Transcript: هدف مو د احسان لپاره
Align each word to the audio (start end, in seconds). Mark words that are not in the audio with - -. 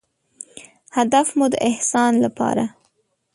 هدف 0.97 1.27
مو 1.37 1.45
د 1.53 1.55
احسان 1.69 2.13
لپاره 2.25 2.63